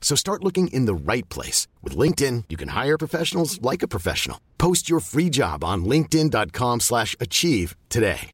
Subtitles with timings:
[0.00, 1.68] So start looking in the right place.
[1.84, 4.38] With LinkedIn, you can hire professionals like a professional.
[4.58, 8.30] Post your free job on linkedin.com slash achieve today.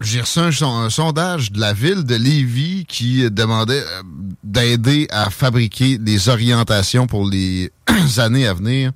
[0.00, 4.02] J'ai reçu un, son- un sondage de la ville de Lévis qui demandait euh,
[4.42, 7.70] d'aider à fabriquer des orientations pour les
[8.18, 8.92] années à venir.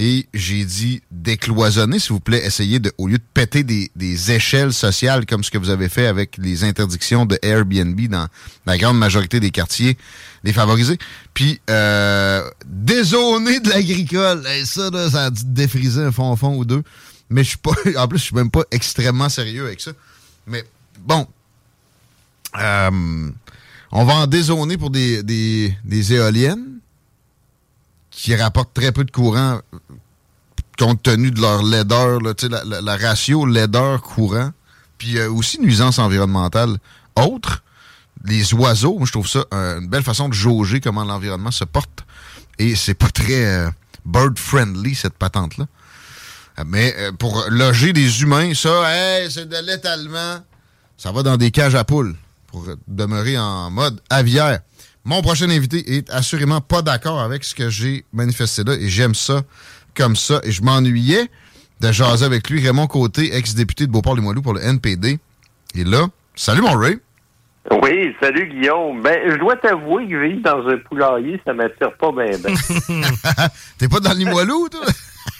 [0.00, 4.30] Et j'ai dit décloisonner, s'il vous plaît, essayez de, au lieu de péter des, des
[4.30, 8.28] échelles sociales comme ce que vous avez fait avec les interdictions de Airbnb dans
[8.64, 9.98] la grande majorité des quartiers
[10.44, 10.98] défavorisés,
[11.34, 14.46] puis euh, dézoner de l'agricole.
[14.56, 16.84] Et ça, là, ça a dû défriser un fond fond ou deux.
[17.28, 19.90] Mais je suis pas, en plus, je suis même pas extrêmement sérieux avec ça.
[20.46, 20.64] Mais
[21.00, 21.26] bon,
[22.56, 23.30] euh,
[23.90, 26.77] on va en dézoner pour des, des, des éoliennes
[28.20, 29.60] qui rapportent très peu de courant
[30.76, 34.52] compte tenu de leur laideur, là, la, la- la ratio laideur-courant,
[34.96, 36.78] puis euh, aussi nuisance environnementale
[37.16, 37.62] autre.
[38.24, 41.64] Les oiseaux, moi, je trouve ça euh, une belle façon de jauger comment l'environnement se
[41.64, 42.04] porte.
[42.58, 43.70] Et c'est pas très euh,
[44.04, 45.66] bird-friendly, cette patente-là.
[46.66, 50.38] Mais euh, pour loger des humains, ça, hey, c'est de l'étalement.
[50.96, 52.16] Ça va dans des cages à poules
[52.48, 54.60] pour demeurer en mode aviaire.
[55.08, 59.14] Mon prochain invité est assurément pas d'accord avec ce que j'ai manifesté là et j'aime
[59.14, 59.40] ça
[59.96, 60.38] comme ça.
[60.44, 61.30] Et je m'ennuyais
[61.80, 65.18] de jaser avec lui, Raymond Côté, ex-député de Beauport-les-Moiloux pour le NPD.
[65.74, 66.98] Et là, salut mon Ray.
[67.70, 69.00] Oui, salut Guillaume.
[69.00, 72.38] Ben, je dois t'avouer que vivre dans un poulailler, ça m'attire pas bien.
[72.44, 72.54] Ben.
[73.78, 74.84] T'es pas dans le Limoilou, toi?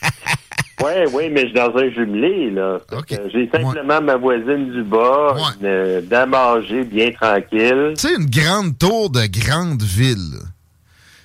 [0.84, 2.78] oui, oui, mais je suis dans un jumelé, là.
[2.88, 7.94] Fait que J'ai simplement ma voisine du bas, une dame âgée, bien tranquille.
[7.96, 10.38] Tu sais, une grande tour de grande ville.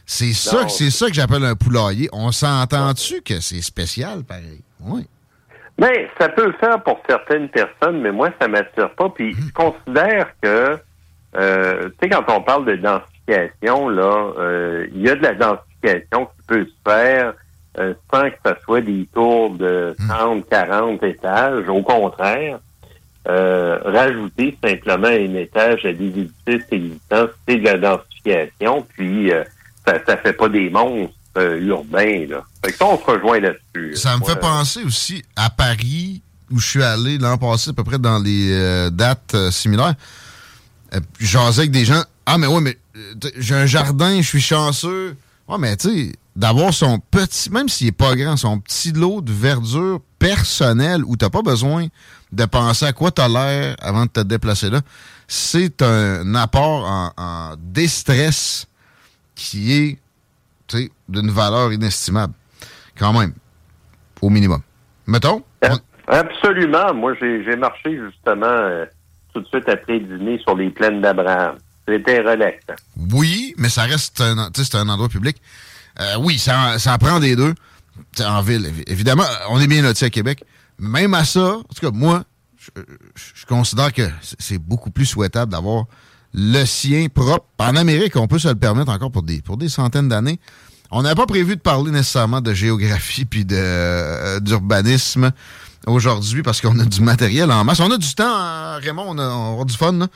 [0.06, 2.09] C'est ça, c'est ça que j'appelle un poulailler.
[2.12, 4.62] On s'entend-tu que c'est spécial, pareil?
[4.81, 5.08] Oui.
[5.78, 9.09] Mais ça peut le faire pour certaines personnes, mais moi, ça m'attire pas.
[9.09, 10.78] Puis je considère que,
[11.36, 15.34] euh, tu sais, quand on parle de densification, là, euh, il y a de la
[15.34, 17.34] densification qui peut se faire
[17.79, 21.67] euh, sans que ce soit des tours de 30, 40 étages.
[21.67, 22.59] Au contraire,
[23.28, 29.44] euh, rajouter simplement un étage à des édifices existants, c'est de la densification, puis euh,
[29.88, 32.28] ça ne fait pas des monstres urbains.
[32.28, 32.44] Là.
[32.63, 33.95] Fait que ça, on se rejoint là-dessus.
[33.95, 37.83] Ça me fait penser aussi à Paris, où je suis allé l'an passé, à peu
[37.83, 39.95] près dans les dates similaires.
[41.19, 42.03] J'asais avec des gens.
[42.28, 42.78] Ah, mais ouais, mais
[43.38, 45.16] j'ai un jardin, je suis chanceux.
[45.47, 49.21] Ouais, mais tu sais, d'avoir son petit, même s'il est pas grand, son petit lot
[49.21, 51.88] de verdure personnelle où t'as pas besoin
[52.31, 54.81] de penser à quoi t'as l'air avant de te déplacer là,
[55.27, 58.67] c'est un apport en, en déstress
[59.35, 59.99] qui est,
[60.67, 62.33] tu sais, d'une valeur inestimable.
[62.97, 63.33] Quand même.
[64.21, 64.61] Au minimum.
[65.07, 65.44] Mettons?
[66.07, 66.94] Absolument.
[66.94, 68.85] Moi, j'ai marché justement euh,
[69.33, 71.57] tout de suite après le dîner sur les plaines d'Abraham.
[71.88, 72.75] C'était relaxant.
[73.11, 75.41] Oui, mais ça reste un, tu sais, c'est un endroit public.
[76.00, 77.54] Euh, oui, ça, ça en prend des deux.
[78.20, 80.44] En ville, évi- évidemment, on est bien lotis à Québec.
[80.80, 82.24] Même à ça, en tout cas, moi,
[82.76, 84.09] je, considère que
[84.40, 85.86] c'est- beaucoup plus souhaitable d'avoir
[86.34, 87.46] le sien propre.
[87.59, 90.40] En Amérique, on peut se le permettre encore pour des, pour des centaines d'années.
[90.90, 95.31] On n'a pas prévu de parler nécessairement de géographie puis de, euh, d'urbanisme
[95.86, 97.80] aujourd'hui parce qu'on a du matériel en masse.
[97.80, 100.07] On a du temps, hein, Raymond, on a, on avoir du fun, là.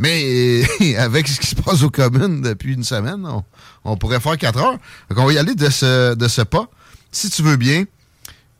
[0.00, 0.64] Mais
[0.98, 3.28] avec ce qui se passe aux communes depuis une semaine,
[3.84, 4.78] on, pourrait faire quatre heures.
[5.10, 6.68] Donc on va y aller de ce, de ce pas,
[7.12, 7.84] si tu veux bien.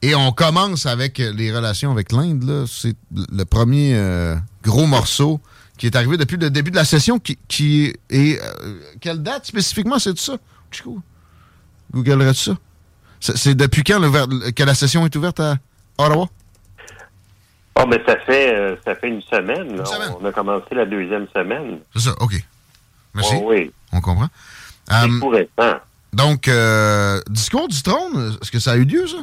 [0.02, 2.66] Et on commence avec les relations avec l'Inde.
[2.68, 5.40] C'est le premier euh, gros morceau
[5.78, 8.38] qui est arrivé depuis le début de la session, qui, qui est...
[8.42, 10.36] euh, quelle date spécifiquement, c'est ça?
[10.70, 11.00] Chico?
[11.92, 12.56] Googlerais-tu ça?
[13.34, 15.56] C'est depuis quand que la session est ouverte à
[15.96, 16.28] Ottawa?
[17.80, 19.76] Oh, mais ça fait euh, ça fait une semaine.
[19.76, 19.84] là.
[20.20, 21.80] On a commencé la deuxième semaine.
[21.94, 22.32] C'est ça, OK.
[23.14, 23.34] Merci.
[23.38, 23.72] Oh, oui.
[23.92, 24.28] On comprend.
[24.88, 25.78] C'est tout récent.
[26.12, 29.18] donc, euh, discours du trône, est-ce que ça a eu lieu, ça?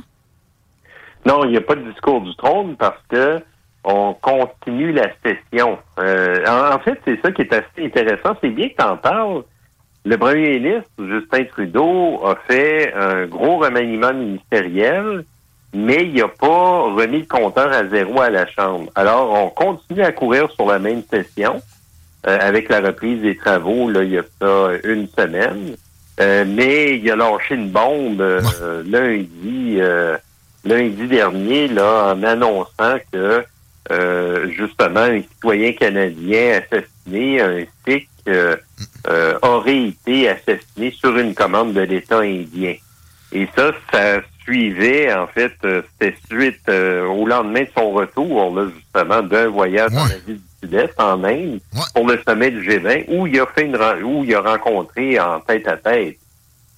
[1.25, 3.41] Non, il n'y a pas de discours du trône parce que
[3.83, 5.79] on continue la session.
[5.99, 8.35] Euh, en, fait, c'est ça qui est assez intéressant.
[8.41, 9.43] C'est bien que tu en parles.
[10.05, 15.25] Le premier ministre, Justin Trudeau, a fait un gros remaniement ministériel,
[15.77, 18.89] mais il n'a pas remis le compteur à zéro à la Chambre.
[18.95, 21.61] Alors, on continue à courir sur la même session
[22.25, 25.75] euh, avec la reprise des travaux, là, il y a ça une semaine.
[26.19, 28.41] Euh, mais il a lâché une bombe
[28.85, 29.79] lundi,
[30.65, 33.43] lundi dernier, là, en annonçant que
[33.91, 38.57] euh, justement, un citoyen canadien assassiné, un Sikh, euh,
[39.07, 42.75] euh, aurait été assassiné sur une commande de l'État indien.
[43.31, 49.21] Et ça, ça suivait, en fait, c'était suite au lendemain de son retour, là, justement,
[49.21, 51.59] d'un voyage dans la ville du Sud-Est, en Inde,
[51.93, 55.39] pour le sommet du G20, où il a fait une où il a rencontré en
[55.41, 56.17] tête à tête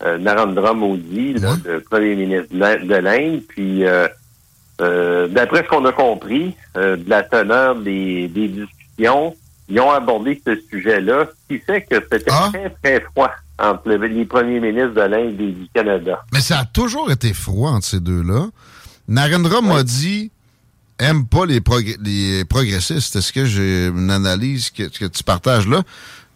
[0.02, 1.36] Narendra Modi,
[1.66, 3.86] le premier ministre de l'Inde, puis
[4.82, 9.36] euh, d'après ce qu'on a compris euh, de la teneur des, discussions,
[9.68, 12.50] ils ont abordé ce sujet-là, ce qui fait que c'était ah.
[12.52, 16.22] très, très froid entre les premiers ministres de l'Inde et du Canada.
[16.34, 18.48] Mais ça a toujours été froid entre ces deux-là.
[19.08, 20.32] Narendra Modi
[21.00, 21.62] aime pas les,
[22.02, 23.16] les progressistes.
[23.16, 25.84] Est-ce que j'ai une analyse que, tu partages là?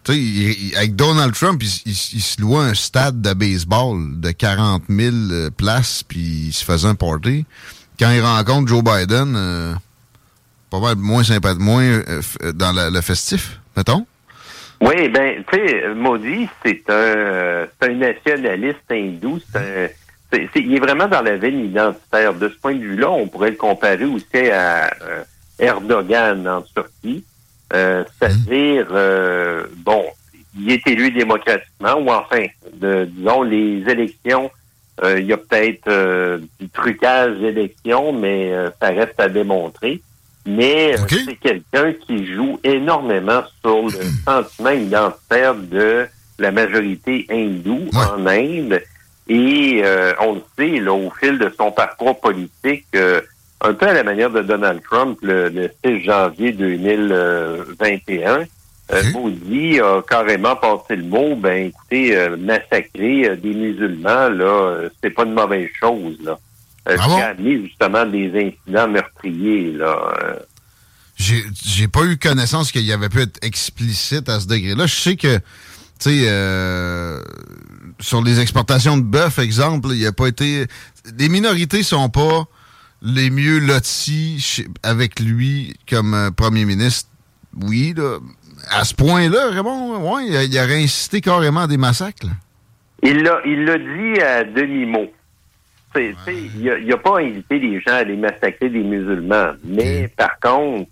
[0.06, 6.04] avec Donald Trump, il, se louait un stade de baseball de 40 000 euh, places,
[6.04, 7.46] puis il se faisait un party
[8.00, 9.74] quand il rencontre Joe Biden, euh,
[10.70, 12.22] pas mal moins sympathique, moins euh,
[12.54, 14.06] dans le festif, mettons?
[14.86, 19.40] Oui, ben, tu sais, Modi, c'est un, un nationaliste hindou.
[19.52, 19.96] C'est
[20.56, 22.34] il est vraiment dans la veine identitaire.
[22.34, 25.24] De ce point de vue-là, on pourrait le comparer aussi à euh,
[25.60, 27.24] Erdogan en Turquie.
[27.72, 28.88] C'est-à-dire,
[29.78, 30.06] bon,
[30.58, 34.52] il est élu démocratiquement, ou enfin, de, disons, les élections
[35.02, 40.02] euh, il y a peut-être euh, du trucage d'élection, mais euh, ça reste à démontrer.
[40.46, 43.92] Mais c'est quelqu'un qui joue énormément sur le
[44.26, 46.06] sentiment identitaire de
[46.38, 48.82] la majorité hindoue en Inde.
[49.30, 49.82] Et
[50.20, 54.32] on le sait, là, au fil de son parcours politique, un peu à la manière
[54.32, 58.46] de Donald Trump le, le 6 janvier 2021,
[59.14, 64.90] Maudit euh, a carrément passé le mot, ben écoutez, euh, massacrer euh, des musulmans, là,
[65.02, 66.38] c'est pas une mauvaise chose, là.
[66.90, 68.30] Euh, ah justement des
[68.68, 70.38] incidents meurtriers, là.
[71.16, 74.86] J'ai pas eu connaissance qu'il y avait pu être explicite à ce degré-là.
[74.88, 75.38] Je sais que,
[76.00, 77.24] tu sais,
[78.00, 80.66] sur les exportations de bœuf, exemple, il n'y a pas été...
[81.18, 82.46] Les minorités sont pas
[83.02, 87.10] les mieux lotis avec lui comme premier ministre.
[87.62, 88.18] Oui, là,
[88.72, 92.28] à ce point-là, Raymond, ouais, il, a, réincité carrément à des massacres.
[93.04, 95.12] Il l'a, il l'a dit à demi-mot.
[96.00, 99.52] Il n'a pas invité les gens à aller massacrer des musulmans.
[99.64, 100.90] Mais par contre,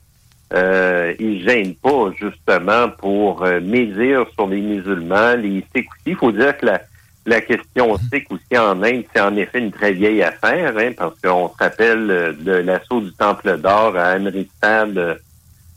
[0.53, 6.07] euh, il ne gêne pas justement pour euh, médire sur les musulmans, les Sikhs aussi.
[6.07, 6.81] Il faut dire que la,
[7.25, 11.15] la question Sikh aussi en Inde, c'est en effet une très vieille affaire, hein, parce
[11.21, 14.88] qu'on se rappelle euh, de l'assaut du Temple d'Or à Amritsar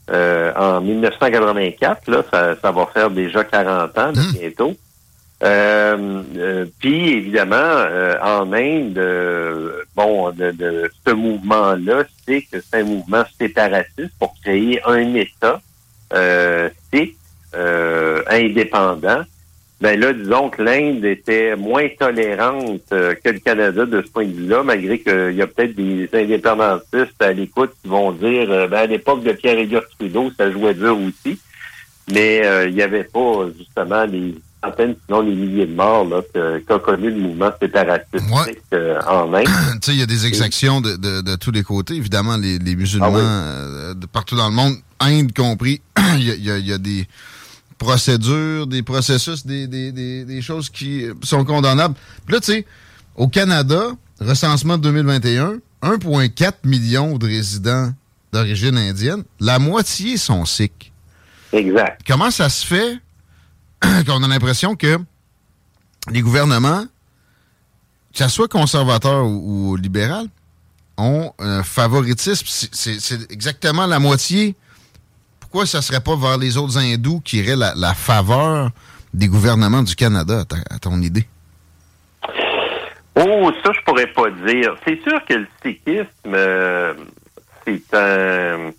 [0.09, 2.07] euh, en 1984.
[2.09, 4.39] Là, ça, ça, va faire déjà 40 ans hmm.
[4.39, 4.75] bientôt.
[5.43, 7.85] Euh, euh, puis évidemment,
[8.21, 9.01] en Inde,
[9.95, 15.61] bon, de, ce mouvement-là, c'est que c'est un mouvement séparatiste pour créer un État
[16.13, 16.69] euh,
[18.27, 19.23] indépendant
[19.81, 24.25] ben là, disons que l'Inde était moins tolérante euh, que le Canada de ce point
[24.25, 28.67] de vue-là, malgré qu'il y a peut-être des indépendantistes à l'écoute qui vont dire euh,
[28.67, 31.37] ben, à l'époque de Pierre-Éliott Trudeau, ça jouait dur aussi.
[32.11, 36.79] Mais euh, il n'y avait pas justement les centaines, sinon les milliers de morts qu'a
[36.79, 38.75] connu le mouvement séparatiste
[39.07, 39.47] en Inde.
[39.87, 41.95] il y a des exactions de, de, tous les côtés.
[41.95, 45.81] Évidemment, les, musulmans ah de partout dans le monde, Inde compris,
[46.17, 47.07] il y a des
[47.77, 51.95] procédures, des processus, des, des, des, choses qui sont condamnables.
[52.25, 52.65] Puis là, tu sais,
[53.15, 57.91] au Canada, recensement de 2021, 1,4 million de résidents
[58.31, 60.91] d'origine indienne, la moitié sont sikhs.
[61.55, 62.01] Exact.
[62.05, 62.99] Comment ça se fait
[64.05, 64.97] qu'on a l'impression que
[66.11, 66.85] les gouvernements,
[68.13, 70.27] que ce soit conservateurs ou, ou libéral,
[70.97, 72.45] ont un favoritisme?
[72.71, 74.55] C'est exactement la moitié
[75.55, 78.71] pourquoi ça serait pas vers les autres hindous qui iraient la, faveur
[79.13, 81.25] des gouvernements du Canada, à, ton idée?
[83.15, 84.75] Oh, ça, je pourrais pas dire.
[84.85, 86.93] C'est sûr que le sikhisme, euh,
[87.65, 88.71] c'est un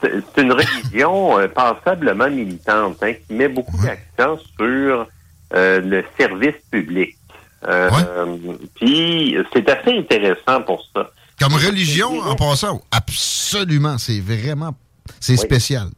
[0.00, 5.06] c'est une religion euh, passablement militante hein, qui met beaucoup d'accent sur
[5.54, 7.16] euh, le service public.
[8.76, 11.10] Puis c'est assez intéressant pour ça.
[11.40, 14.74] Comme religion, en passant, absolument, c'est vraiment,
[15.20, 15.88] c'est spécial.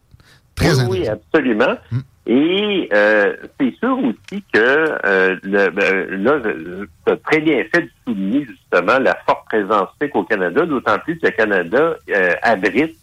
[0.55, 1.77] Très oui, oui, absolument.
[1.93, 2.01] Hmm.
[2.31, 6.41] Et euh, c'est sûr aussi que euh, le, ben, là,
[7.07, 11.19] tu as très bien fait de souligner justement la forte présence au Canada, d'autant plus
[11.19, 12.99] que le Canada euh, abrite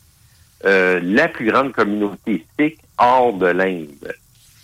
[0.65, 4.13] euh, la plus grande communauté sikh hors de l'Inde,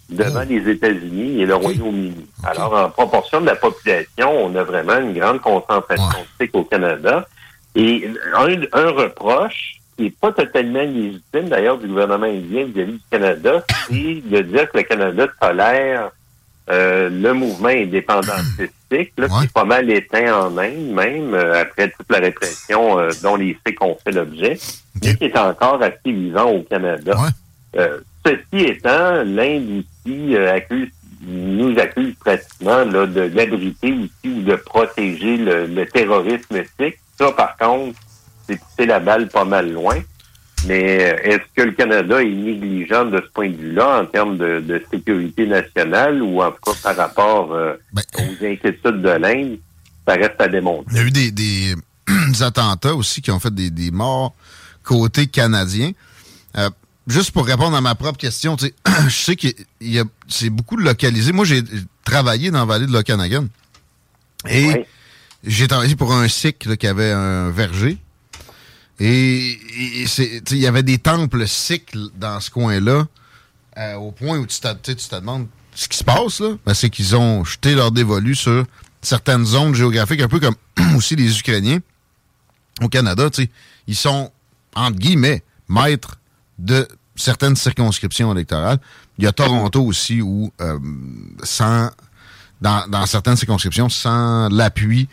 [0.09, 0.49] devant oh.
[0.49, 2.27] les États-Unis et le Royaume-Uni.
[2.43, 6.45] Alors, en proportion de la population, on a vraiment une grande concentration ouais.
[6.45, 7.27] sikh au Canada.
[7.75, 13.01] Et un, un reproche qui n'est pas totalement légitime, d'ailleurs, du gouvernement indien vis-à-vis du
[13.09, 16.11] Canada, c'est de dire que le Canada tolère
[16.69, 21.89] euh, le mouvement indépendantistique, là, qui est pas mal éteint en Inde, même, euh, après
[21.89, 24.57] toute la répression euh, dont les Sikhs ont fait l'objet,
[24.99, 27.17] qui est encore assez vivant au Canada.
[28.25, 30.89] ceci étant, l'Inde aussi accuse
[31.23, 36.97] nous accuse pratiquement là, de l'abriter aussi ou de protéger le, le terrorisme sikh.
[37.17, 37.99] Ça, par contre,
[38.47, 39.97] c'est pousser la balle pas mal loin.
[40.67, 44.37] Mais euh, est-ce que le Canada est négligent de ce point de vue-là en termes
[44.37, 49.57] de, sécurité nationale ou en tout cas par rapport euh, ben, aux inquiétudes de l'Inde?
[50.07, 50.91] Ça reste à démontrer.
[50.91, 51.75] Il y a eu des,
[52.41, 54.33] attentats aussi qui ont fait des, morts
[54.83, 55.91] côté canadien.
[56.57, 56.69] Euh,
[57.07, 58.55] juste pour répondre à ma propre question,
[59.07, 59.47] je sais que
[60.27, 61.31] c'est beaucoup localisé.
[61.31, 61.63] Moi, j'ai
[62.03, 63.47] travaillé dans la vallée de l'Okanagan.
[64.49, 64.85] Et
[65.43, 67.97] j'ai travaillé pour un sikh qui avait un verger.
[68.99, 69.59] Et
[70.51, 73.07] il y avait des temples cycles dans ce coin-là,
[73.77, 76.57] euh, au point où tu, tu te demandes ce qui se passe, là.
[76.65, 78.65] Ben, c'est qu'ils ont jeté leur dévolu sur
[79.01, 80.55] certaines zones géographiques, un peu comme
[80.95, 81.79] aussi les Ukrainiens
[82.81, 83.29] au Canada.
[83.87, 84.31] Ils sont,
[84.75, 86.17] entre guillemets, maîtres
[86.57, 88.79] de certaines circonscriptions électorales.
[89.17, 90.79] Il y a Toronto aussi où, euh,
[91.43, 91.89] sans,
[92.61, 95.07] dans, dans certaines circonscriptions, sans l'appui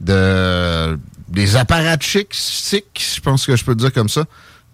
[0.00, 0.98] de
[1.28, 4.24] des apparatchiks, je pense que je peux dire comme ça,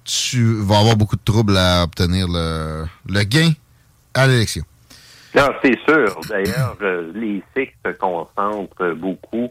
[0.04, 3.52] tu vas avoir beaucoup de troubles à obtenir le, le gain
[4.12, 4.62] à l'élection.
[5.34, 6.20] Non, c'est sûr.
[6.28, 6.76] D'ailleurs,
[7.14, 9.50] les Sikhs se concentrent beaucoup,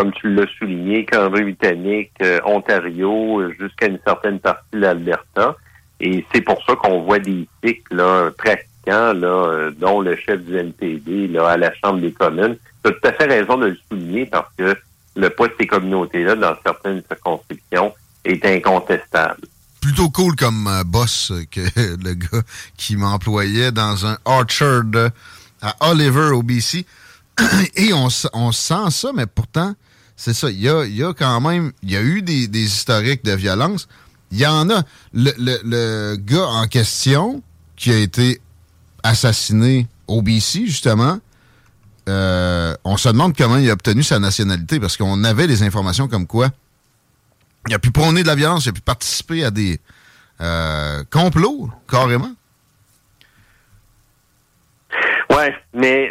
[0.00, 5.56] comme tu l'as souligné, Cambridge-Britannique, euh, Ontario, jusqu'à une certaine partie de l'Alberta.
[6.00, 8.64] Et c'est pour ça qu'on voit des Sikhs là, pratiquants,
[9.22, 12.56] euh, dont le chef du NPD à la Chambre des communes.
[12.82, 14.74] Tu as tout à fait raison de le souligner parce que
[15.16, 17.92] le poids de ces communautés-là dans certaines circonscriptions
[18.24, 19.42] est incontestable.
[19.82, 21.60] Plutôt cool comme euh, boss que
[22.02, 22.42] le gars
[22.78, 25.10] qui m'employait dans un orchard
[25.60, 26.86] à Oliver, au BC.
[27.76, 29.74] Et on, sent ça, mais pourtant,
[30.20, 30.50] c'est ça.
[30.50, 33.88] Il y a, quand même, il y a eu des, historiques de violence.
[34.30, 34.82] Il y en a.
[35.14, 35.32] Le,
[35.64, 37.42] le, gars en question
[37.74, 38.38] qui a été
[39.02, 41.18] assassiné au BC, justement,
[42.10, 46.06] euh, on se demande comment il a obtenu sa nationalité parce qu'on avait des informations
[46.06, 46.50] comme quoi
[47.68, 49.80] il a pu prôner de la violence, il a pu participer à des
[50.42, 52.34] euh, complots, carrément.
[55.30, 56.10] Ouais, mais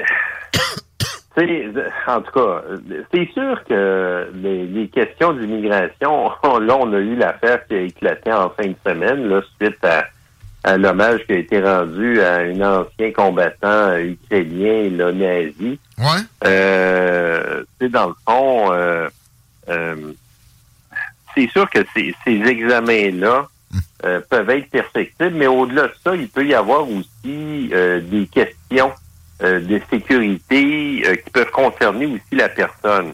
[2.07, 2.63] en tout cas,
[3.13, 8.49] c'est sûr que les, questions d'immigration, là, on a eu l'affaire qui a éclaté en
[8.49, 10.05] fin de semaine, là, suite à
[10.63, 15.79] à l'hommage qui a été rendu à un ancien combattant ukrainien, là, nazi.
[15.97, 16.21] Ouais.
[16.45, 19.07] Euh, dans le fond, euh,
[19.69, 20.13] euh,
[21.35, 23.77] c'est sûr que ces, ces examens-là hmm.
[24.05, 28.27] euh, peuvent être perfectibles, mais au-delà de ça, il peut y avoir aussi euh, des
[28.27, 28.91] questions
[29.41, 33.13] de sécurité qui peuvent concerner aussi la personne.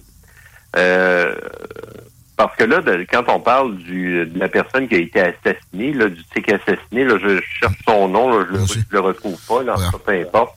[2.38, 6.10] Parce que là, quand on parle du, de la personne qui a été assassinée, là,
[6.10, 9.76] du tic assassiné, là, je cherche son nom, là, je, ne le retrouve pas, là,
[10.06, 10.54] peu importe.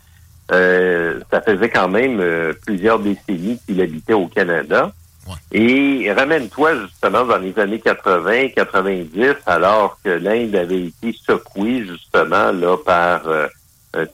[0.51, 4.93] Euh, ça faisait quand même euh, plusieurs décennies qu'il habitait au Canada.
[5.53, 12.51] Et ramène-toi justement dans les années 80, 90, alors que l'Inde avait été secouée justement
[12.51, 13.49] là par euh, euh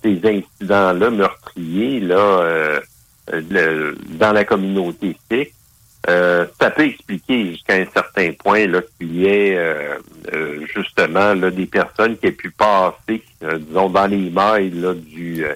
[0.03, 2.81] ces incidents-là meurtriers là
[3.33, 5.55] dans la communauté sikh.
[6.09, 9.95] Euh, ça peut expliquer jusqu'à un certain point là qu'il y ait euh,
[10.35, 15.47] euh, justement là, des personnes qui aient pu passer, disons, dans les mailles là, du,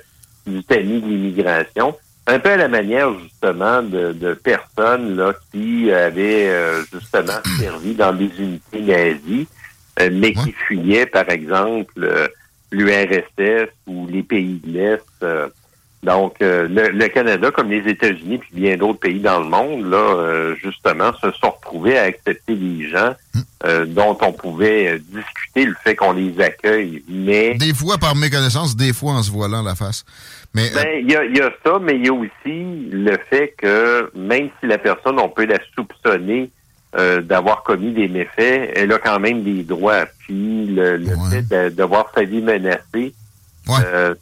[0.46, 1.94] du tamis de l'immigration.
[2.26, 6.50] Un peu à la manière justement de, de personnes là, qui avaient
[6.92, 9.48] justement servi dans des unités nazies,
[9.98, 12.30] mais qui fuyaient, par exemple,
[12.70, 15.24] l'URSS ou les pays de l'Est
[16.02, 19.96] donc, euh, le, Canada, comme les États-Unis puis bien d'autres pays dans le monde, là,
[19.96, 23.14] euh, justement, se sont retrouvés à accepter des gens
[23.64, 27.02] euh, dont on pouvait discuter le fait qu'on les accueille.
[27.08, 30.04] Mais des fois par méconnaissance, des fois en se voilant la face.
[30.54, 33.54] Mais ben, il y, a, y, a, ça, mais il y a aussi le fait
[33.58, 36.50] que même si la personne, on peut la soupçonner
[36.96, 40.06] euh, d'avoir commis des méfaits, elle a quand même des droits.
[40.20, 41.30] Puis le, le Ouais.
[41.30, 43.14] fait de, de voir sa vie menacée,
[43.66, 43.76] Ouais.
[43.84, 44.14] euh,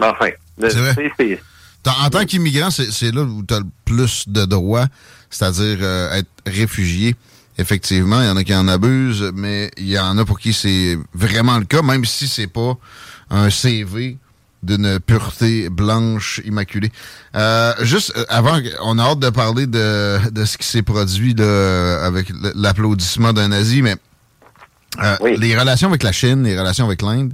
[0.00, 0.28] enfin,
[0.68, 1.40] C'est
[1.86, 4.86] En tant qu'immigrant, c'est c'est là où tu as le plus de droits,
[5.30, 7.14] c'est-à-dire euh, être réfugié.
[7.58, 10.52] Effectivement, il y en a qui en abusent, mais il y en a pour qui
[10.52, 12.76] c'est vraiment le cas, même si c'est pas
[13.30, 14.16] un CV
[14.64, 16.90] d'une pureté blanche immaculée.
[17.36, 21.34] Euh, juste euh, avant, on a hâte de parler de, de ce qui s'est produit
[21.40, 23.96] avec l'applaudissement d'un nazi, mais
[25.02, 25.36] euh, Oui.
[25.38, 27.32] les relations avec la Chine, les relations avec l'Inde,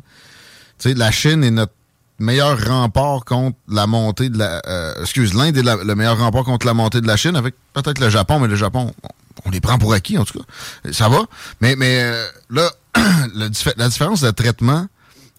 [0.78, 1.72] tu sais, la Chine est notre
[2.18, 4.60] meilleur rempart contre la montée de la...
[4.66, 7.54] euh, excuse, l'Inde est la- le meilleur rempart contre la montée de la Chine, avec
[7.72, 9.08] peut-être le Japon, mais le Japon, on,
[9.46, 10.92] on les prend pour acquis, en tout cas.
[10.92, 11.20] Ça va.
[11.60, 12.70] Mais, mais euh, là,
[13.34, 14.86] le la différence de traitement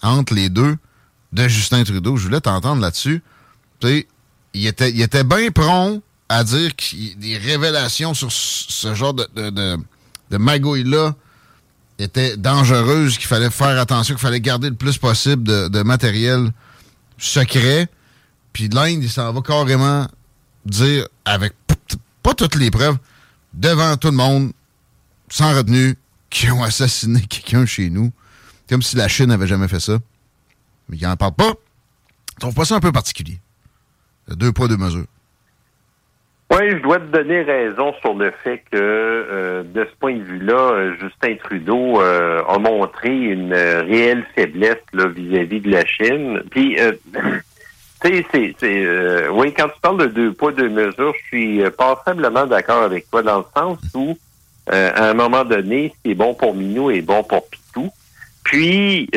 [0.03, 0.75] entre les deux
[1.33, 3.21] de Justin Trudeau, je voulais t'entendre là-dessus.
[3.83, 9.27] Il était, il était bien prompt à dire qu'il des révélations sur ce genre de,
[9.35, 9.77] de, de,
[10.29, 11.15] de magouille-là
[11.99, 16.51] étaient dangereuses, qu'il fallait faire attention, qu'il fallait garder le plus possible de, de matériel
[17.17, 17.87] secret.
[18.53, 20.07] Puis l'Inde, il s'en va carrément
[20.65, 21.53] dire, avec
[22.23, 22.97] pas toutes les preuves,
[23.53, 24.51] devant tout le monde,
[25.29, 25.97] sans retenue,
[26.29, 28.11] qu'ils ont assassiné quelqu'un chez nous.
[28.69, 29.99] Comme si la Chine n'avait jamais fait ça.
[30.91, 31.53] Mais il n'en parle pas.
[32.39, 33.39] Trouve pas ça un peu particulier.
[34.27, 35.05] Deux poids, deux mesures.
[36.51, 40.23] Oui, je dois te donner raison sur le fait que, euh, de ce point de
[40.23, 46.43] vue-là, euh, Justin Trudeau euh, a montré une réelle faiblesse vis-à-vis de la Chine.
[46.51, 46.75] Puis,
[48.03, 51.63] tu sais, c'est, c'est, oui, quand tu parles de deux poids, deux mesures, je suis
[51.77, 54.17] passablement d'accord avec toi dans le sens où,
[54.67, 57.89] à un moment donné, ce qui est bon pour Minou est bon pour Pitou.
[58.43, 59.09] Puis,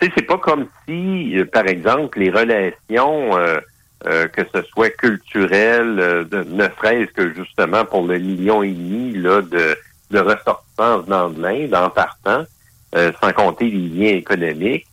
[0.00, 3.36] tu sais, c'est pas comme si, euh, par exemple, les relations...
[3.38, 3.60] euh,
[4.06, 8.70] euh, que ce soit culturel, euh, de, ne serait-ce que justement pour le million et
[8.70, 9.76] demi là, de,
[10.12, 12.44] de ressortissants venant de l'Inde en partant,
[12.94, 14.86] euh, sans compter les liens économiques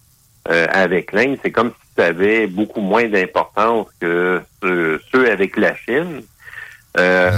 [0.49, 5.55] euh, avec l'Inde, c'est comme si ça avait beaucoup moins d'importance que ceux, ceux avec
[5.55, 6.23] la Chine.
[6.97, 7.29] Euh,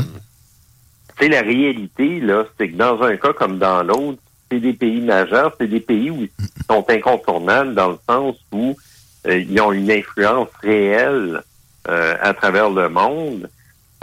[1.20, 5.02] C'est la réalité, là, c'est que dans un cas comme dans l'autre, c'est des pays
[5.02, 6.30] majeurs, c'est des pays où ils
[6.70, 8.76] sont incontournables dans le sens où
[9.28, 11.42] euh, ils ont une influence réelle
[11.90, 13.50] euh, à travers le monde.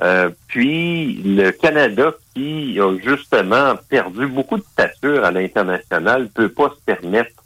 [0.03, 6.71] Euh, puis le Canada, qui a justement perdu beaucoup de stature à l'international, peut pas
[6.71, 7.43] se permettre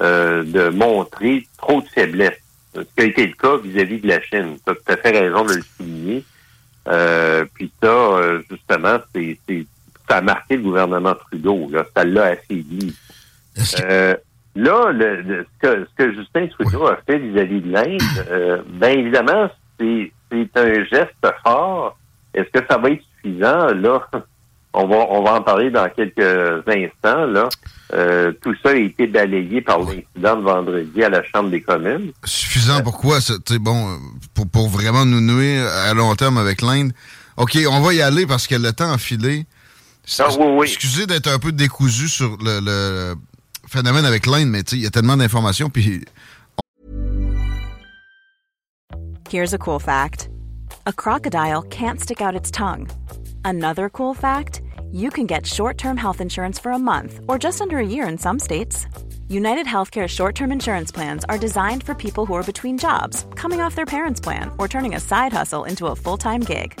[0.00, 2.38] euh, de montrer trop de faiblesse.
[2.74, 4.58] Ce qui a été le cas vis-à-vis de la Chine.
[4.64, 6.24] Tu as tout à fait raison de le souligner.
[6.88, 8.20] Euh, puis ça,
[8.50, 9.38] justement, c'est-
[10.08, 11.68] ça a marqué le gouvernement Trudeau.
[11.70, 11.84] Là.
[11.96, 12.30] Ça l'a
[13.76, 14.16] que- Euh,
[14.56, 18.62] là, le, le- ce, que, ce que Justin Trudeau a fait vis-à-vis de l'Inde, euh,
[18.66, 20.12] bien évidemment, c'est,
[20.56, 21.96] un geste fort.
[22.34, 23.68] Est-ce que ça va être suffisant?
[23.74, 24.00] Là,
[24.74, 27.26] on va, on va en parler dans quelques instants.
[27.26, 27.48] Là.
[27.94, 32.12] Euh, tout ça a été balayé par l'incident de vendredi à la Chambre des communes.
[32.24, 33.18] suffisant pourquoi?
[33.60, 33.98] bon,
[34.34, 36.92] pour, pour vraiment nous nuire à long terme avec l'Inde.
[37.38, 39.46] OK, on va y aller parce que le temps a filé.
[40.10, 40.66] C'est- Ah, oui, oui.
[40.68, 43.14] Excusez d'être un peu décousu sur le, le
[43.68, 46.02] phénomène avec l'Inde, mais il y a tellement d'informations, puis
[49.30, 50.30] Here's a cool fact
[50.86, 52.88] a crocodile can't stick out its tongue.
[53.44, 57.60] Another cool fact you can get short term health insurance for a month or just
[57.60, 58.86] under a year in some states.
[59.28, 63.60] United Healthcare short term insurance plans are designed for people who are between jobs, coming
[63.60, 66.80] off their parents' plan, or turning a side hustle into a full time gig.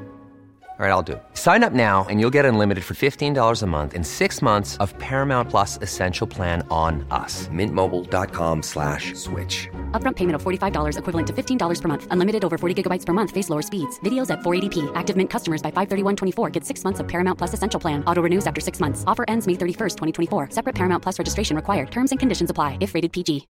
[0.81, 1.23] All right, I'll do it.
[1.35, 4.97] Sign up now and you'll get unlimited for $15 a month in six months of
[4.97, 7.47] Paramount Plus Essential Plan on us.
[7.49, 9.69] Mintmobile.com slash switch.
[9.91, 12.07] Upfront payment of $45 equivalent to $15 per month.
[12.09, 13.29] Unlimited over 40 gigabytes per month.
[13.29, 13.99] Face lower speeds.
[13.99, 14.91] Videos at 480p.
[14.95, 18.03] Active Mint customers by 531.24 get six months of Paramount Plus Essential Plan.
[18.05, 19.03] Auto renews after six months.
[19.05, 19.97] Offer ends May 31st,
[20.29, 20.49] 2024.
[20.49, 21.91] Separate Paramount Plus registration required.
[21.91, 23.47] Terms and conditions apply if rated PG.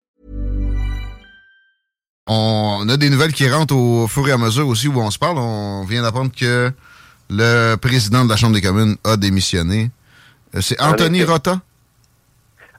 [2.27, 5.17] on a des nouvelles qui rentrent au fur et à mesure aussi où on se
[5.17, 5.37] parle.
[5.37, 6.71] On vient d'apprendre que
[7.29, 9.89] le président de la Chambre des communes a démissionné.
[10.55, 11.23] Euh, C'est Anthony.
[11.23, 11.59] Rota?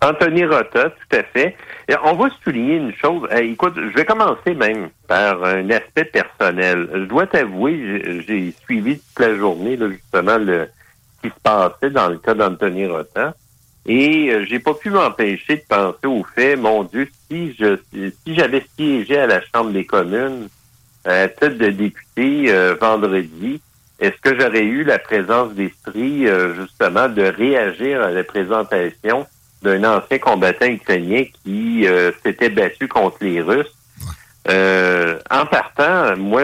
[0.00, 1.56] Anthony Rota, tout à fait.
[1.88, 3.28] Et on va souligner une chose.
[3.32, 6.88] Euh, écoute, je vais commencer même par un aspect personnel.
[6.94, 10.68] Je dois t'avouer, j'ai- j'ai suivi toute la journée là, justement le
[11.16, 13.34] ce qui se passait dans le cas d'Anthony Rota.
[13.86, 18.34] Et euh, j'ai pas pu m'empêcher de penser au fait, mon Dieu, si je si
[18.36, 20.48] j'avais siégé à la Chambre des communes
[21.04, 23.60] à titre de député euh, vendredi,
[24.00, 29.26] est-ce que j'aurais eu la présence d'esprit, euh, justement, de réagir à la présentation
[29.62, 33.66] d'un ancien combattant ukrainien qui euh, s'était battu contre les Russes?
[34.48, 36.42] Euh, en partant, moi,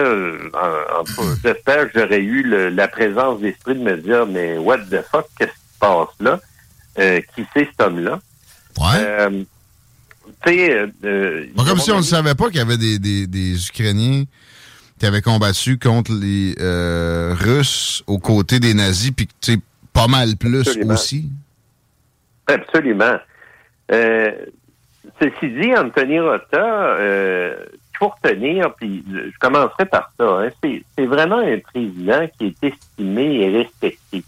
[0.53, 1.03] en-
[1.43, 5.25] j'espère que j'aurais eu le- la présence d'esprit de me dire, mais what the fuck,
[5.39, 6.39] qu'est-ce qui se passe là?
[6.99, 8.19] Euh, qui c'est cet homme-là?
[8.77, 8.85] Ouais.
[8.99, 9.29] Euh,
[10.45, 13.25] tu sais, euh, euh, comme si on ne savait pas qu'il y avait des, des,
[13.27, 14.25] des Ukrainiens
[14.99, 19.59] qui avaient combattu contre les euh, Russes aux côtés des nazis, puis que, tu sais,
[19.93, 20.93] pas mal plus Absolument.
[20.93, 21.29] aussi.
[22.47, 23.17] Absolument.
[23.91, 24.31] Euh,
[25.21, 27.55] ceci dit, Anthony Rota, euh,
[27.95, 32.63] il faut retenir, puis je commencerai par ça, hein, c'est vraiment un président qui est
[32.63, 34.23] estimé et respecté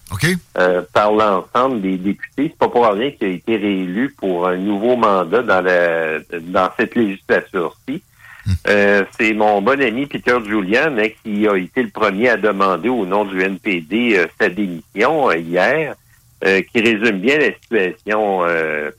[0.57, 2.49] euh, par l'ensemble des députés.
[2.49, 6.69] C'est pas pour rien qu'il a été réélu pour un nouveau mandat dans la dans
[6.77, 8.01] cette législature-ci.
[8.67, 12.89] Euh, c'est mon bon ami Peter Julian hein, qui a été le premier à demander
[12.89, 15.95] au nom du NPD euh, sa démission euh, hier,
[16.71, 18.41] qui résume bien la situation.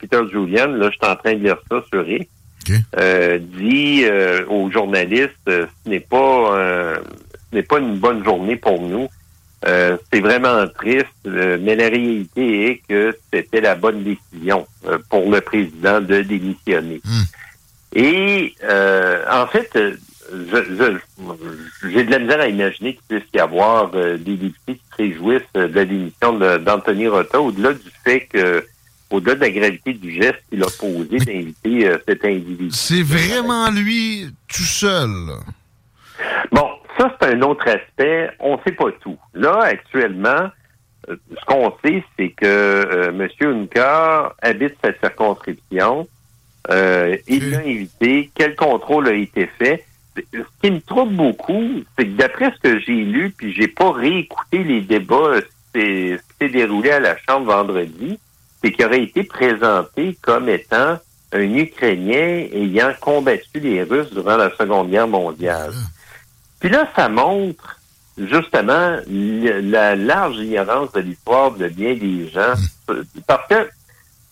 [0.00, 2.26] Peter Julian, là, je suis en train de lire ça sur X,
[2.68, 2.74] OK.
[2.98, 4.04] euh, dit
[4.48, 6.98] aux journalistes, ce n'est pas
[7.50, 9.06] ce n'est pas une bonne journée pour nous.
[9.64, 14.66] C'est vraiment triste, mais la réalité est que c'était la bonne décision
[15.08, 17.00] pour le président de démissionner.
[17.04, 17.22] Hmm.
[17.94, 19.96] Et euh, en fait, euh,
[20.30, 24.74] je- je- j'ai de la misère à imaginer qu'il puisse y avoir euh, des députés
[24.74, 28.64] qui se réjouissent euh, de la démission d'Anthony Rota, au-delà du fait que,
[29.10, 32.68] au-delà de la gravité du geste qu'il a posé d'inviter euh, cet individu.
[32.72, 35.08] C'est vraiment lui tout seul.
[36.52, 38.30] Bon, ça, c'est un autre aspect.
[38.40, 39.16] On ne sait pas tout.
[39.32, 40.50] Là, actuellement,
[41.08, 43.28] euh, ce qu'on sait, c'est que euh, M.
[43.40, 46.06] Unka habite sa circonscription.
[46.70, 48.30] Euh, il l'a invité.
[48.34, 49.84] Quel contrôle a été fait?
[50.16, 51.64] Ce qui me trouble beaucoup,
[51.96, 55.40] c'est que d'après ce que j'ai lu, puis j'ai pas réécouté les débats,
[55.76, 58.18] euh, qui s'est déroulé à la Chambre vendredi,
[58.62, 60.98] c'est qu'il aurait été présenté comme étant
[61.32, 65.72] un Ukrainien ayant combattu les Russes durant la Seconde Guerre mondiale.
[66.58, 67.78] Puis là, ça montre
[68.16, 72.54] justement la large ignorance de l'histoire de bien des gens.
[73.26, 73.68] Parce que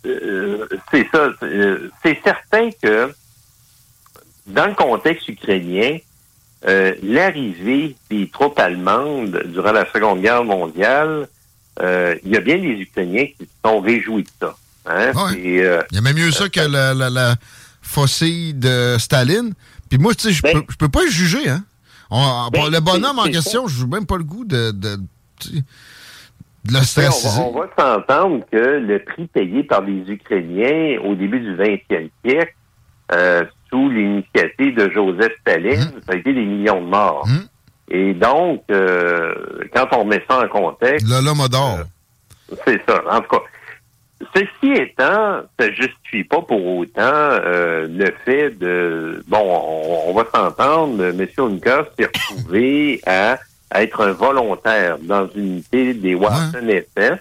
[0.05, 3.13] euh, c'est ça, c'est euh, c'est certain que
[4.47, 5.99] dans le contexte ukrainien,
[6.67, 11.29] euh, l'arrivée des troupes allemandes durant la Seconde Guerre mondiale,
[11.81, 14.57] il y a bien des Ukrainiens qui se sont réjouis de ça.
[14.87, 15.13] Hein?
[15.13, 15.33] Ouais.
[15.91, 17.37] Il y a même mieux ça que la, la,
[18.55, 19.53] de Staline.
[19.89, 21.65] Puis moi, tu sais, je Ben- peux, peux pas juger, hein.
[22.11, 24.99] On- Ben, le bonhomme en question, je n'ai même pas le goût de, de,
[26.67, 31.55] de le on, va, s'entendre que le prix payé par les Ukrainiens au début du
[31.57, 32.55] 20e siècle,
[33.13, 37.27] euh, sous l'initiative de Joseph Staline, ça a été des millions de morts.
[37.27, 37.47] Hum.
[37.89, 39.35] Et donc, euh,
[39.73, 41.79] quand on met ça en contexte, Là, l'homme d'or.
[42.65, 43.01] c'est ça.
[43.09, 43.43] En tout cas,
[44.35, 49.23] ceci étant, ça justifie pas pour autant euh, le fait de...
[49.29, 51.27] Bon, on, on va s'entendre, M.
[51.39, 53.39] Unka s'est retrouvé à,
[53.71, 57.19] à être un volontaire dans une unité des Watson SS.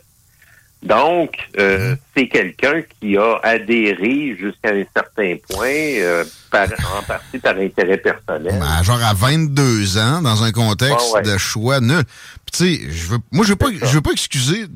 [0.83, 7.39] Donc, euh, c'est quelqu'un qui a adhéré jusqu'à un certain point, euh, par, en partie
[7.39, 8.55] par intérêt personnel.
[8.59, 11.33] Ben, genre à 22 ans, dans un contexte Ouais, ouais.
[11.33, 12.03] de choix nul.
[12.45, 14.67] Puis tu sais, je veux, moi, je veux pas, je veux pas excuser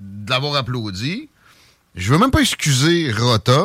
[0.00, 1.28] de l'avoir applaudi.
[1.94, 3.64] Je veux même pas excuser Rota.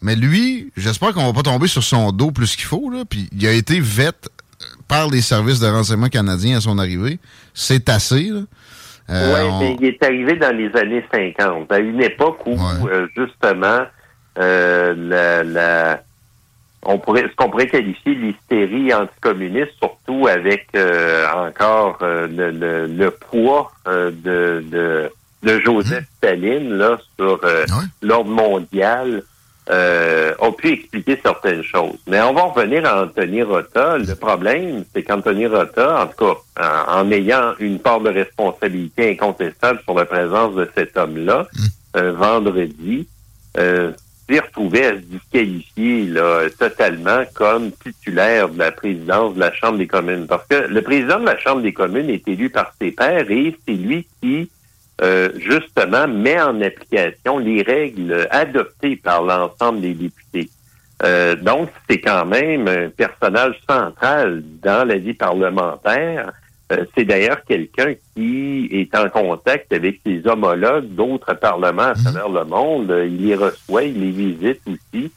[0.00, 2.90] Mais lui, j'espère qu'on va pas tomber sur son dos plus qu'il faut.
[2.90, 3.04] Là.
[3.08, 4.30] Puis il a été vête
[4.88, 7.18] par les services de renseignement canadiens à son arrivée.
[7.54, 8.24] C'est assez.
[8.30, 8.40] Là.
[9.10, 12.52] Euh, oui, on- mais il est arrivé dans les années 50, à une époque où,
[12.52, 12.90] Ouais.
[12.92, 13.82] euh, justement,
[14.38, 16.02] euh, la, la-
[16.84, 20.68] on pourrait, ce qu'on pourrait qualifier l'hystérie anticommuniste, surtout avec
[21.34, 24.12] encore le, le- le poids de,
[24.70, 25.10] de,
[25.42, 27.84] de Joseph Staline là, sur Ouais.
[28.02, 29.22] l'ordre mondial,
[29.70, 31.98] euh, a pu expliquer certaines choses.
[32.06, 33.96] Mais on va revenir à Anthony Rota.
[33.98, 39.12] Le problème, c'est qu'Anthony Rota, en tout cas, en, en ayant une part de responsabilité
[39.12, 41.46] incontestable sur la présence de cet homme-là,
[41.96, 43.06] euh, vendredi,
[43.58, 43.92] euh,
[44.28, 49.78] s'est retrouvé à se disqualifier là, totalement comme titulaire de la présidence de la Chambre
[49.78, 50.26] des communes.
[50.26, 53.56] Parce que le président de la Chambre des communes est élu par ses pairs et
[53.66, 54.50] c'est lui qui
[55.02, 60.48] euh, justement met en application les règles adoptées par l'ensemble des députés.
[61.02, 66.30] Euh, donc, c'est quand même un personnage central dans la vie parlementaire.
[66.70, 72.28] Euh, c'est d'ailleurs quelqu'un qui est en contact avec ses homologues d'autres parlements à travers
[72.28, 72.94] le monde.
[73.04, 75.10] Il les reçoit, il les visite aussi.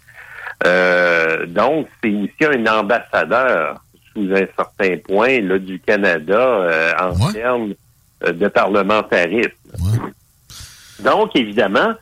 [0.65, 3.81] Euh, donc, c'est aussi un ambassadeur
[4.13, 7.73] sous un certain point là, du Canada euh, en termes
[8.23, 9.51] euh, de parlementarisme.
[10.99, 11.93] Donc, évidemment,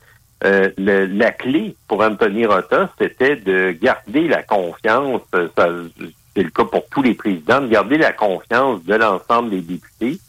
[0.43, 6.85] euh, la clé pour Anthony Rota, c'était de garder la confiance, c'est le cas pour
[6.89, 10.19] tous les présidents, de garder la confiance de l'ensemble des députés.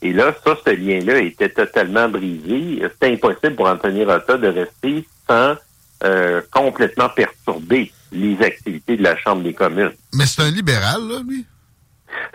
[0.00, 2.82] Et là, ça, ce lien-là était totalement brisé.
[2.82, 5.56] C'était impossible pour Anthony Rota de rester sans
[6.52, 9.92] complètement perturber les activités de la Chambre des communes.
[10.14, 11.44] Mais c'est un libéral, là, lui?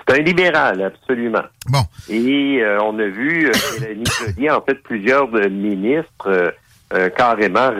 [0.08, 1.44] C'est un libéral, absolument.
[1.68, 1.84] Bon.
[2.10, 6.54] Et euh, on a vu, euh, en fait, plusieurs ministres
[6.94, 7.72] euh, carrément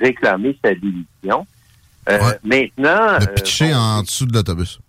[0.00, 1.46] réclamer sa démission.
[2.42, 3.18] Maintenant...
[3.18, 4.80] De pitcher en dessous de l'autobus.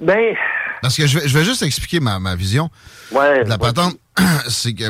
[0.00, 0.34] Ben...
[0.82, 2.70] Parce que je vais, je vais juste expliquer ma, ma vision
[3.12, 3.96] ouais, de la patente.
[4.48, 4.84] C'est que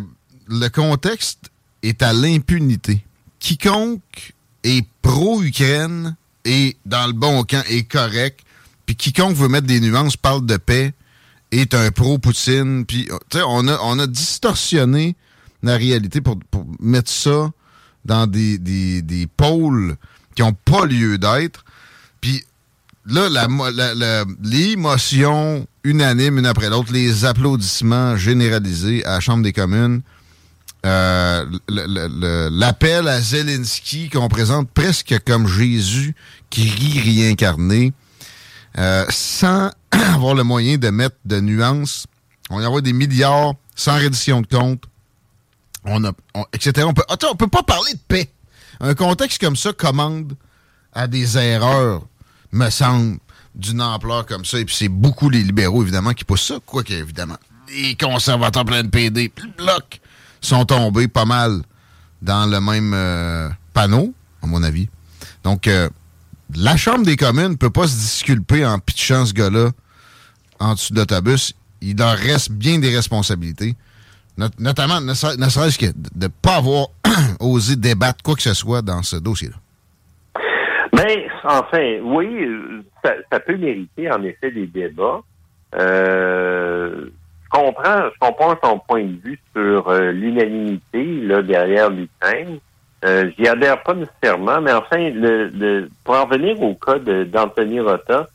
[0.48, 1.50] le contexte
[1.82, 3.04] est à l'impunité.
[3.38, 4.32] Quiconque
[4.64, 8.40] est pro-Ukraine est dans le bon camp, est correct.
[8.86, 10.94] Puis quiconque veut mettre des nuances parle de paix,
[11.50, 12.84] est un pro-Poutine.
[12.86, 15.16] Puis, on a, on a distorsionné
[15.62, 16.38] la réalité pour,
[16.80, 17.50] mettre ça
[18.04, 19.96] dans des, des, pôles
[20.34, 21.64] qui n'ont pas lieu d'être.
[22.20, 22.44] Puis
[23.06, 23.28] là,
[24.42, 30.02] l'émotion unanime, une après l'autre, les applaudissements généralisés à la Chambre des communes,
[30.84, 36.14] euh, l'appel à Zelensky qu'on présente presque comme Jésus
[36.50, 37.94] qui rit réincarné,
[38.78, 42.06] euh, sans avoir le moyen de mettre de nuances.
[42.50, 44.84] On y envoie des milliards sans reddition de compte,
[45.84, 46.12] on a,
[46.52, 46.86] etc.
[46.88, 48.30] On peut, attends, on peut pas parler de paix.
[48.80, 50.34] Un contexte comme ça commande
[50.92, 52.02] à des erreurs,
[52.52, 53.18] me semble,
[53.54, 54.58] d'une ampleur comme ça.
[54.58, 56.56] Et puis c'est beaucoup les libéraux, évidemment, qui poussent ça.
[56.64, 57.36] Quoi évidemment,
[57.74, 60.00] les conservateurs plein de PD, le bloc
[60.40, 61.62] sont tombés pas mal
[62.22, 64.88] dans le même euh, panneau, à mon avis.
[65.42, 65.88] Donc, euh,
[66.56, 69.70] la Chambre des communes ne peut pas se disculper en pitchant ce gars-là
[70.60, 71.54] en dessous de l'autobus.
[71.80, 73.74] Il leur reste bien des responsabilités.
[74.58, 76.88] notamment, ne, serait-ce que de ne pas avoir
[77.40, 79.56] osé débattre quoi que ce soit dans ce dossier-là.
[80.94, 82.46] Mais, enfin, oui,
[83.02, 85.20] ça, peut mériter en effet des débats.
[85.74, 87.10] Euh,
[87.50, 92.58] comprends, je comprends son point de vue sur euh, l'unanimité derrière l'Ukraine.
[93.04, 98.28] Euh, J'y adhère pas nécessairement, mais enfin, le, pour en venir au cas d'Anthony Rota,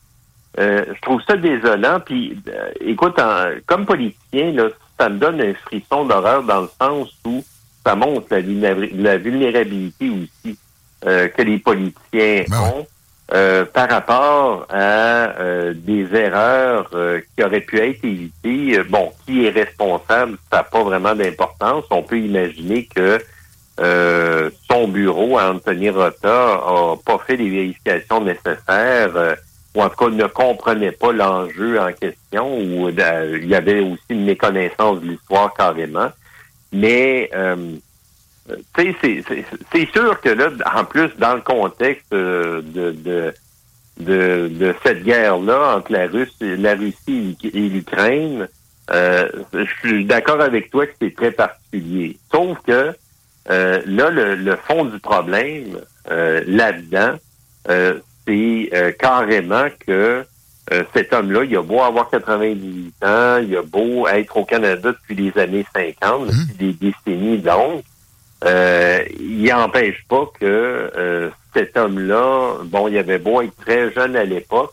[0.58, 2.00] euh, je trouve ça désolant.
[2.00, 3.18] Puis, euh, écoute,
[3.66, 7.42] comme politicien, là, ça me donne un frisson d'horreur dans le sens où
[7.84, 10.58] ça montre la, la vulnérabilité aussi
[11.06, 12.86] euh, que les politiciens ben ont.
[13.32, 18.82] Euh, par rapport à euh, des erreurs euh, qui auraient pu être évitées.
[18.88, 21.84] bon, qui est responsable, ça n'a pas vraiment d'importance.
[21.90, 23.20] On peut imaginer que
[23.80, 29.36] son bureau, Anthony Rota, a pas fait les vérifications nécessaires,
[29.74, 34.02] ou en tout cas ne comprenait pas l'enjeu en question, ou il y avait aussi
[34.10, 36.10] une méconnaissance de l'histoire carrément.
[36.72, 37.30] Mais
[38.76, 43.34] c'est sûr que là, en plus, dans le contexte euh, de,
[43.98, 48.48] de, cette guerre-là entre la, Russie, la Russie et l'Ukraine,
[48.90, 52.18] euh, je suis d'accord avec toi que c'est très particulier.
[52.32, 52.94] Sauf que
[53.48, 57.14] euh, là, le, fond du problème là-dedans,
[58.26, 60.24] c'est carrément que
[60.94, 65.14] cet homme-là, il a beau avoir 98 ans, il a beau être au Canada depuis
[65.14, 66.56] les années 50, depuis mmh.
[66.58, 67.82] des décennies donc,
[68.44, 74.16] euh, il n'empêche pas que euh, cet homme-là, bon, il avait beau être très jeune
[74.16, 74.72] à l'époque,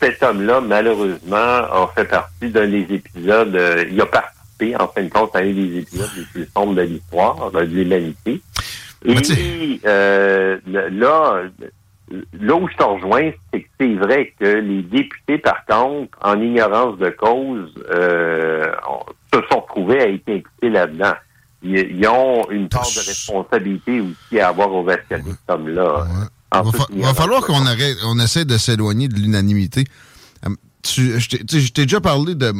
[0.00, 4.33] cet homme-là, malheureusement, a fait partie d'un des épisodes, euh, il a participé,
[4.78, 8.40] en fin de compte, à un des épisodes les plus sombres de l'histoire, de l'humanité.
[9.04, 11.42] Et euh, là,
[12.40, 16.40] là où je te rejoins, c'est que c'est vrai que les députés, par contre, en
[16.40, 17.72] ignorance de cause,
[19.34, 21.14] se sont retrouvés à être impliqués là-dedans.
[21.62, 26.06] Ils, ont une part de responsabilité aussi à avoir au Vatican, comme là
[26.92, 29.84] Il va, falloir qu'on arrête, on essaie de s'éloigner de l'unanimité.
[30.46, 30.50] Euh,
[30.86, 32.52] je t'ai déjà parlé de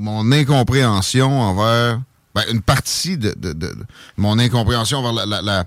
[0.00, 2.00] mon incompréhension envers
[2.34, 3.34] ben, une partie de,
[4.16, 5.64] mon incompréhension envers la,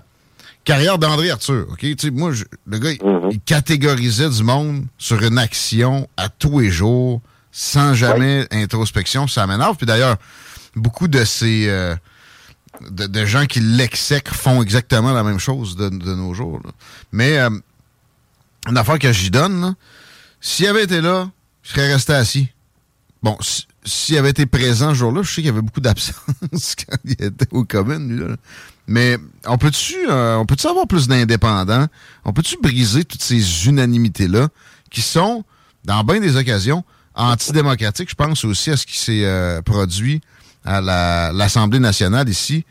[0.64, 1.66] carrière d'André Arthur.
[1.70, 2.32] Ok, moi,
[2.66, 3.28] le gars, mm-hmm.
[3.30, 7.20] il, catégorisait du monde sur une action à tous les jours,
[7.52, 9.28] sans jamais introspection.
[9.28, 9.76] Ça m'énerve.
[9.76, 10.16] Puis d'ailleurs,
[10.74, 11.94] beaucoup de ces euh,
[12.90, 16.60] de, gens qui l'exècrent font exactement la même chose de, nos jours.
[17.12, 17.50] Mais euh,
[18.68, 19.76] une affaire que j'y donne,
[20.40, 21.30] s'il avait été là,
[21.62, 22.48] je serais resté assis.
[23.22, 23.38] Bon,
[23.84, 26.14] s'il avait été présent ce jour-là, je sais qu'il y avait beaucoup d'absence
[26.50, 28.36] quand il était aux communes.
[28.86, 31.86] Mais on peut-tu euh, peut avoir plus d'indépendants?
[32.24, 34.48] On peut-tu briser toutes ces unanimités-là
[34.90, 35.44] qui sont,
[35.84, 38.10] dans bien des occasions, antidémocratique.
[38.10, 40.20] Je pense aussi à ce qui s'est euh, produit
[40.64, 40.80] à
[41.32, 42.64] l'Assemblée nationale ici,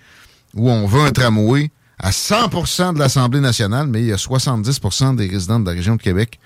[0.56, 5.15] où on veut un tramway à 100% de l'Assemblée nationale, mais il y a 70%
[5.15, 6.39] des résidents de la région de Québec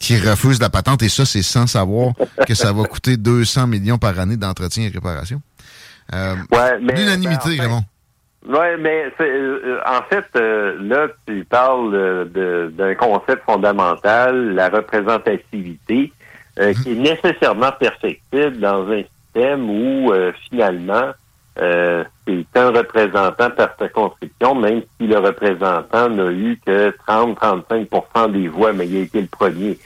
[0.00, 2.12] qui refusent la patente, et ça, c'est sans savoir
[2.46, 5.40] que ça va coûter 200 millions par année d'entretien et réparation.
[6.14, 6.34] Euh,
[6.80, 7.82] L'unanimité, ben, Raymond.
[8.48, 12.28] Oui, mais euh, en fait, euh, là, tu parles
[12.76, 16.12] d'un concept fondamental, la représentativité,
[16.58, 16.74] mhm.
[16.74, 20.12] qui est nécessairement perfectible dans un système où,
[20.48, 21.12] finalement,
[21.56, 28.72] c'est un représentant par circonscription, même si le représentant n'a eu que 30-35% des voix,
[28.72, 29.78] mais il a été le premier.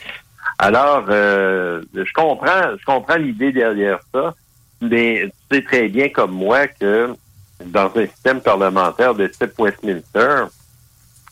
[0.59, 4.35] Alors, je comprends, je comprends l'idée derrière ça,
[4.81, 7.15] mais tu sais très bien comme moi que
[7.67, 10.45] dans un système parlementaire de type Westminster,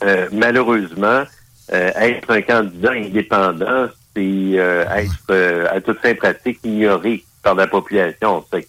[0.04, 1.24] euh, malheureusement,
[1.72, 7.66] euh, être un candidat indépendant, c'est euh, être à toute fin pratique ignoré par la
[7.66, 8.44] population.
[8.52, 8.68] C'est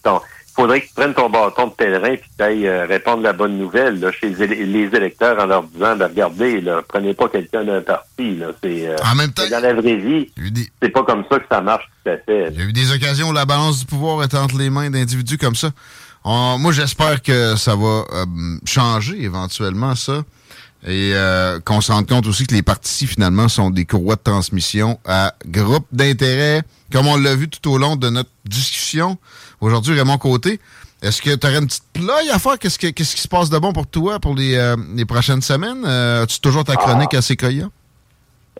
[0.54, 3.56] faudrait que tu prennes ton bâton de pèlerin et que tu ailles répondre la bonne
[3.58, 7.80] nouvelle là, chez les électeurs en leur disant ben, regardez, là, prenez pas quelqu'un d'un
[7.80, 8.36] parti.
[8.36, 10.30] Là, c'est, en même temps, dans la vraie vie,
[10.82, 12.48] c'est pas comme ça que ça marche tout à fait.
[12.52, 14.90] Il y a eu des occasions où la balance du pouvoir est entre les mains
[14.90, 15.70] d'individus comme ça
[16.24, 18.26] moi, j'espère que ça va euh,
[18.64, 20.22] changer éventuellement, ça.
[20.86, 24.22] Et euh, qu'on se rende compte aussi que les partis, finalement, sont des courroies de
[24.22, 29.18] transmission à groupes d'intérêt, comme on l'a vu tout au long de notre discussion
[29.60, 30.58] aujourd'hui, Raymond Côté.
[31.02, 32.58] Est-ce que tu aurais une petite ploie à faire?
[32.58, 35.84] Qu'est-ce, qui se passe de bon pour toi pour les, euh, prochaines semaines?
[35.84, 37.68] as-tu toujours ta chronique à Sequoia?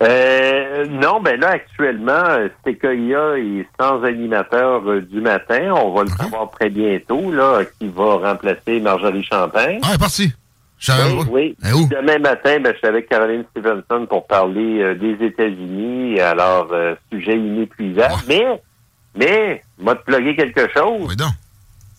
[0.03, 5.73] Euh, non, ben là, actuellement, Sequoia est sans animateur euh, du matin.
[5.77, 9.81] On va le savoir très bientôt, là, qui va remplacer Marjorie Champagne.
[9.83, 10.33] Ah, parti.
[10.89, 11.89] Oui, oui.
[11.89, 16.19] Demain matin, ben, je suis avec Caroline Stevenson pour parler euh, des États-Unis.
[16.21, 18.15] Alors, euh, sujet inépuisable.
[18.27, 18.63] Mais,
[19.15, 21.07] mais, m'a te plugger quelque chose?
[21.09, 21.33] Oui, donc.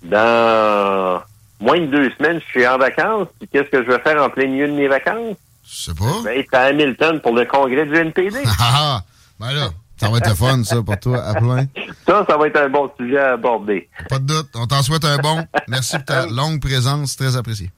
[0.03, 1.21] Dans
[1.59, 3.27] moins de deux semaines, je suis en vacances.
[3.51, 5.37] qu'est-ce que je vais faire en plein milieu de mes vacances?
[5.63, 6.21] Je sais pas.
[6.23, 8.39] Ben, c'est à Hamilton pour le congrès du NPD.
[8.59, 9.03] Ah, ah,
[9.39, 11.67] ben là, ça va être fun, ça, pour toi, à plein.
[12.07, 13.87] Ça, ça va être un bon sujet à aborder.
[14.09, 14.49] Pas de doute.
[14.55, 15.45] On t'en souhaite un bon.
[15.67, 17.71] Merci pour ta longue présence, très apprécié.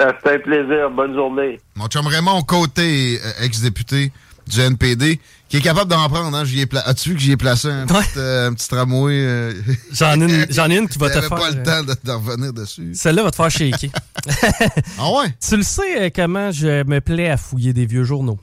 [0.00, 0.90] Euh, c'est un plaisir.
[0.90, 1.60] Bonne journée.
[1.76, 4.12] Mon chum Raymond Côté, euh, ex-député
[4.46, 6.36] du NPD, qui est capable d'en prendre.
[6.36, 6.44] Hein?
[6.84, 9.14] As-tu vu que j'y ai placé un, petit, euh, un petit, tramway?
[9.14, 9.52] Euh?
[9.92, 10.24] J'en ai,
[10.72, 11.28] ai, une qui va te faire...
[11.28, 12.92] pas le temps de, revenir dessus.
[12.94, 13.90] Celle-là va te faire shaker.
[14.98, 15.34] ah ouais?
[15.46, 18.38] Tu le sais euh, comment je me plais à fouiller des vieux journaux.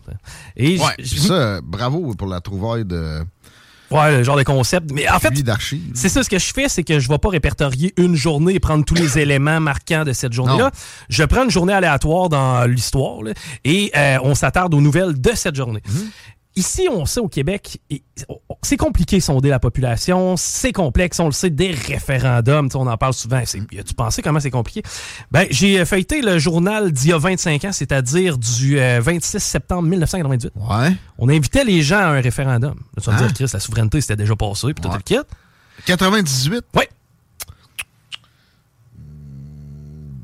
[0.55, 3.23] Et ouais, ça, bravo pour la trouvaille de...
[3.91, 4.91] Ouais, le genre de concept.
[4.93, 5.33] Mais en fait,
[5.93, 8.55] c'est ça, ce que je fais, c'est que je ne vais pas répertorier une journée
[8.55, 10.71] et prendre tous les éléments marquants de cette journée-là.
[11.09, 13.19] Je prends une journée aléatoire dans l'histoire
[13.63, 13.91] et
[14.23, 15.81] on s'attarde aux nouvelles de cette journée.
[15.87, 16.09] Mhm.
[16.55, 17.79] Ici, on sait au Québec,
[18.61, 23.13] c'est compliqué sonder la population, c'est complexe, on le sait, des référendums, on en parle
[23.13, 23.41] souvent.
[23.45, 24.83] Tu pensé comment c'est compliqué?
[25.31, 29.83] Ben, j'ai feuilleté le journal d'il y a 25 ans, c'est-à-dire du 26 euh, septembre
[29.83, 30.51] 1998.
[30.55, 30.93] Ouais.
[31.17, 32.75] On invitait les gens à un référendum.
[32.97, 33.33] Tu vas me dire, hein?
[33.33, 35.19] Chris, la souveraineté, c'était déjà passé, puis tout le kit.
[35.85, 36.65] 98?
[36.75, 36.83] Oui.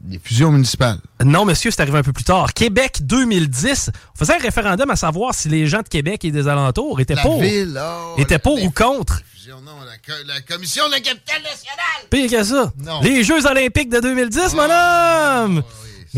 [0.10, 1.00] Les fusions municipales.
[1.24, 2.54] Non, monsieur, c'est arrivé un peu plus tard.
[2.54, 6.48] Québec 2010, on faisait un référendum à savoir si les gens de Québec et des
[6.48, 7.42] alentours étaient pour.
[7.42, 9.22] Oh, étaient pour ou contre.
[9.50, 9.72] Non,
[10.28, 12.08] la, commission de la capitale nationale.
[12.10, 12.74] Pire que ça.
[13.02, 15.64] Les Jeux olympiques de 2010, mon homme.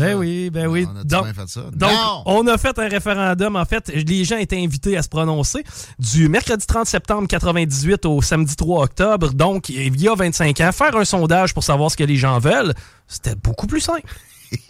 [0.00, 0.86] Ben oui, ben oui.
[0.92, 1.62] On a donc, fait ça.
[1.72, 1.92] donc
[2.26, 3.56] on a fait un référendum.
[3.56, 5.64] En fait, les gens étaient invités à se prononcer
[5.98, 9.32] du mercredi 30 septembre 98 au samedi 3 octobre.
[9.32, 12.38] Donc, il y a 25 ans, faire un sondage pour savoir ce que les gens
[12.38, 12.74] veulent,
[13.06, 14.02] c'était beaucoup plus simple.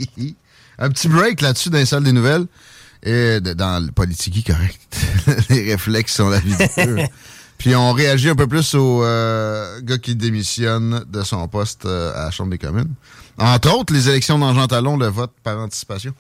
[0.79, 2.47] un petit break là-dessus dans les salles des nouvelles.
[3.03, 4.81] Et dans le politique correct.
[5.49, 6.55] les réflexes sont la vie
[7.61, 12.11] Puis on réagit un peu plus au euh, gars qui démissionne de son poste euh,
[12.15, 12.95] à la Chambre des communes.
[13.41, 16.13] Entre autres, les élections dans Jean Talon, le vote par anticipation.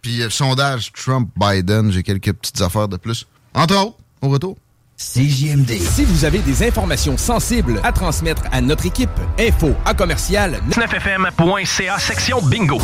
[0.00, 3.26] Puis le euh, sondage Trump-Biden, j'ai quelques petites affaires de plus.
[3.52, 4.56] Entre autres, au retour.
[4.96, 5.70] CJMD.
[5.78, 11.98] Si vous avez des informations sensibles à transmettre à notre équipe, info à commercial 9fm.ca
[11.98, 12.78] section bingo.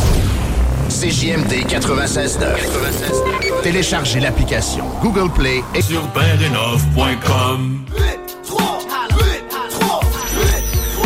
[0.89, 3.63] CJMD 96.9.
[3.63, 7.85] Téléchargez l'application Google Play et sur bendenov.com.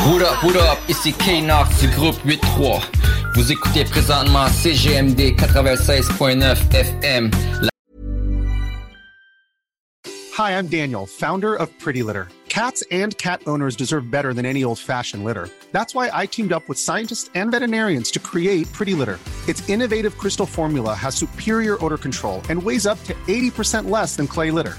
[0.08, 2.80] What up, what up, ici K-Nox du groupe 8-3.
[3.34, 7.30] Vous écoutez présentement CGMD 96.9 FM.
[10.32, 12.28] Hi, I'm Daniel, founder of Pretty Litter.
[12.48, 15.50] Cats and cat owners deserve better than any old-fashioned litter.
[15.72, 19.18] That's why I teamed up with scientists and veterinarians to create Pretty Litter.
[19.46, 24.26] Its innovative crystal formula has superior odor control and weighs up to 80% less than
[24.26, 24.78] clay litter.